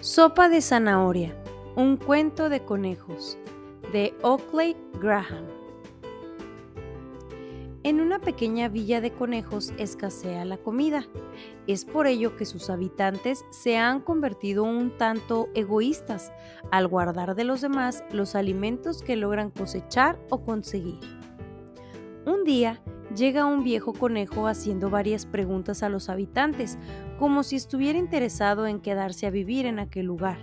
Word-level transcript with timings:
Sopa 0.00 0.50
de 0.50 0.60
zanahoria, 0.60 1.34
un 1.74 1.96
cuento 1.96 2.50
de 2.50 2.60
conejos, 2.60 3.38
de 3.94 4.14
Oakley 4.22 4.76
Graham. 5.00 5.46
En 7.82 8.02
una 8.02 8.20
pequeña 8.20 8.68
villa 8.68 9.00
de 9.00 9.10
conejos 9.10 9.72
escasea 9.78 10.44
la 10.44 10.58
comida. 10.58 11.06
Es 11.66 11.86
por 11.86 12.06
ello 12.06 12.36
que 12.36 12.44
sus 12.44 12.68
habitantes 12.68 13.46
se 13.50 13.78
han 13.78 14.00
convertido 14.00 14.64
un 14.64 14.90
tanto 14.98 15.48
egoístas 15.54 16.30
al 16.70 16.88
guardar 16.88 17.34
de 17.34 17.44
los 17.44 17.62
demás 17.62 18.04
los 18.10 18.34
alimentos 18.34 19.02
que 19.02 19.16
logran 19.16 19.50
cosechar 19.50 20.18
o 20.28 20.44
conseguir. 20.44 21.00
Un 22.26 22.44
día, 22.44 22.82
llega 23.14 23.46
un 23.46 23.62
viejo 23.62 23.92
conejo 23.92 24.46
haciendo 24.46 24.90
varias 24.90 25.26
preguntas 25.26 25.82
a 25.82 25.88
los 25.88 26.08
habitantes, 26.08 26.78
como 27.18 27.42
si 27.42 27.56
estuviera 27.56 27.98
interesado 27.98 28.66
en 28.66 28.80
quedarse 28.80 29.26
a 29.26 29.30
vivir 29.30 29.66
en 29.66 29.78
aquel 29.78 30.06
lugar. 30.06 30.38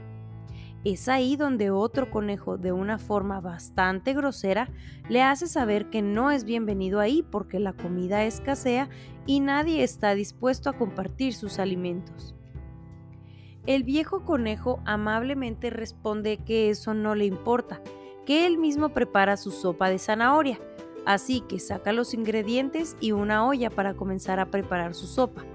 Es 0.84 1.08
ahí 1.08 1.38
donde 1.38 1.72
otro 1.72 2.12
conejo, 2.12 2.58
de 2.58 2.74
una 2.74 2.98
forma 2.98 3.40
bastante 3.40 4.14
grosera, 4.14 4.70
le 5.08 5.22
hace 5.22 5.48
saber 5.48 5.90
que 5.90 6.02
no 6.02 6.30
es 6.30 6.44
bienvenido 6.44 7.00
ahí 7.00 7.24
porque 7.24 7.60
la 7.60 7.72
comida 7.72 8.26
escasea 8.26 8.90
y 9.26 9.40
nadie 9.40 9.84
está 9.84 10.14
dispuesto 10.14 10.70
a 10.70 10.74
compartir 10.74 11.34
sus 11.34 11.58
alimentos. 11.60 12.36
El 13.66 13.84
viejo 13.84 14.26
conejo 14.26 14.82
amablemente 14.84 15.70
responde 15.70 16.40
que 16.40 16.70
eso 16.70 16.94
no 16.94 17.16
le 17.16 17.26
importa, 17.26 17.82
que 18.26 18.46
él 18.46 18.58
mismo 18.58 18.90
prepara 18.90 19.38
su 19.38 19.52
sopa 19.52 19.90
de 19.90 20.00
zanahoria, 20.00 20.60
Así 21.06 21.42
que 21.42 21.60
saca 21.60 21.94
los 21.94 22.14
ingredientes 22.14 22.96
y 23.00 23.12
una 23.12 23.46
olla 23.46 23.70
para 23.70 23.94
comenzar 23.94 24.40
a 24.40 24.50
preparar 24.50 24.94
su 24.94 25.08
sopa. 25.08 25.46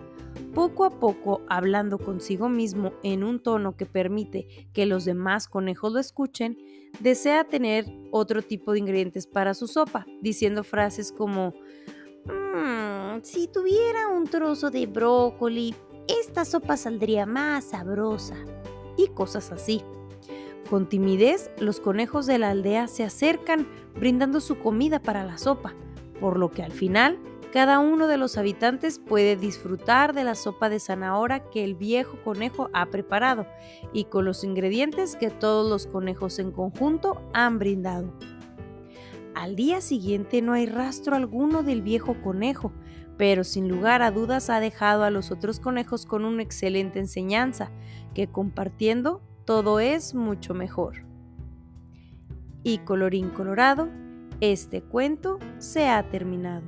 Poco 0.54 0.84
a 0.84 0.90
poco, 0.90 1.42
hablando 1.48 1.98
consigo 1.98 2.48
mismo 2.48 2.92
en 3.02 3.24
un 3.24 3.40
tono 3.40 3.76
que 3.76 3.86
permite 3.86 4.68
que 4.72 4.86
los 4.86 5.04
demás 5.04 5.48
conejos 5.48 5.92
lo 5.92 5.98
escuchen, 5.98 6.58
desea 7.00 7.44
tener 7.44 7.86
otro 8.12 8.42
tipo 8.42 8.72
de 8.72 8.78
ingredientes 8.78 9.26
para 9.26 9.54
su 9.54 9.66
sopa, 9.66 10.06
diciendo 10.20 10.64
frases 10.64 11.12
como, 11.12 11.54
mmm, 12.26 13.20
si 13.22 13.48
tuviera 13.48 14.08
un 14.08 14.26
trozo 14.26 14.70
de 14.70 14.86
brócoli, 14.86 15.74
esta 16.06 16.44
sopa 16.44 16.76
saldría 16.76 17.26
más 17.26 17.64
sabrosa, 17.64 18.36
y 18.96 19.08
cosas 19.08 19.52
así. 19.52 19.82
Con 20.68 20.86
timidez, 20.88 21.50
los 21.58 21.80
conejos 21.80 22.26
de 22.26 22.38
la 22.38 22.50
aldea 22.50 22.88
se 22.88 23.02
acercan 23.02 23.66
brindando 23.94 24.40
su 24.40 24.58
comida 24.58 25.00
para 25.00 25.24
la 25.24 25.38
sopa, 25.38 25.74
por 26.20 26.38
lo 26.38 26.50
que 26.50 26.62
al 26.62 26.72
final 26.72 27.18
cada 27.52 27.78
uno 27.78 28.06
de 28.08 28.18
los 28.18 28.36
habitantes 28.36 28.98
puede 28.98 29.34
disfrutar 29.34 30.12
de 30.12 30.24
la 30.24 30.34
sopa 30.34 30.68
de 30.68 30.80
zanahoria 30.80 31.40
que 31.50 31.64
el 31.64 31.74
viejo 31.74 32.18
conejo 32.22 32.68
ha 32.74 32.86
preparado 32.86 33.46
y 33.94 34.04
con 34.04 34.26
los 34.26 34.44
ingredientes 34.44 35.16
que 35.16 35.30
todos 35.30 35.70
los 35.70 35.86
conejos 35.86 36.38
en 36.38 36.52
conjunto 36.52 37.22
han 37.32 37.58
brindado. 37.58 38.12
Al 39.34 39.56
día 39.56 39.80
siguiente 39.80 40.42
no 40.42 40.52
hay 40.52 40.66
rastro 40.66 41.16
alguno 41.16 41.62
del 41.62 41.80
viejo 41.80 42.20
conejo, 42.20 42.72
pero 43.16 43.44
sin 43.44 43.68
lugar 43.68 44.02
a 44.02 44.10
dudas 44.10 44.50
ha 44.50 44.60
dejado 44.60 45.04
a 45.04 45.10
los 45.10 45.30
otros 45.30 45.60
conejos 45.60 46.04
con 46.04 46.26
una 46.26 46.42
excelente 46.42 46.98
enseñanza 46.98 47.70
que 48.14 48.26
compartiendo 48.26 49.22
todo 49.48 49.80
es 49.80 50.14
mucho 50.14 50.52
mejor. 50.52 51.06
Y 52.62 52.80
colorín 52.80 53.30
colorado, 53.30 53.88
este 54.42 54.82
cuento 54.82 55.38
se 55.56 55.88
ha 55.88 56.02
terminado. 56.10 56.66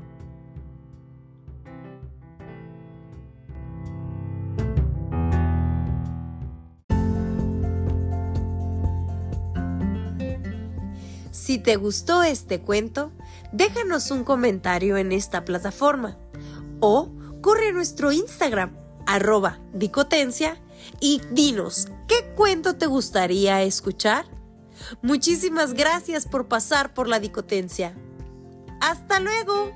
Si 11.30 11.58
te 11.58 11.76
gustó 11.76 12.22
este 12.22 12.62
cuento, 12.62 13.12
déjanos 13.52 14.10
un 14.10 14.24
comentario 14.24 14.96
en 14.96 15.12
esta 15.12 15.44
plataforma 15.44 16.16
o 16.80 17.10
corre 17.42 17.68
a 17.68 17.72
nuestro 17.72 18.10
Instagram, 18.10 18.74
arroba 19.14 19.58
dicotencia, 19.72 20.56
y 20.98 21.20
dinos, 21.30 21.88
¿qué 22.08 22.32
cuento 22.34 22.76
te 22.76 22.86
gustaría 22.86 23.62
escuchar? 23.62 24.24
Muchísimas 25.02 25.74
gracias 25.74 26.26
por 26.26 26.48
pasar 26.48 26.94
por 26.94 27.06
la 27.06 27.20
dicotencia. 27.20 27.94
¡Hasta 28.80 29.20
luego! 29.20 29.72